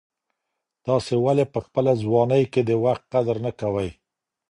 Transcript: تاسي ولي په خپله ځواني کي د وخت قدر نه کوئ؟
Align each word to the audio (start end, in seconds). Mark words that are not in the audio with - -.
تاسي 0.85 1.15
ولي 1.25 1.45
په 1.53 1.59
خپله 1.65 1.91
ځواني 2.03 2.43
کي 2.53 2.61
د 2.63 2.71
وخت 2.83 3.03
قدر 3.13 3.35
نه 3.45 3.51
کوئ؟ 3.59 3.89